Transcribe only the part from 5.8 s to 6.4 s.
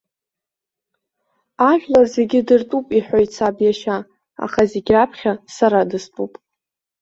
дыстәуп.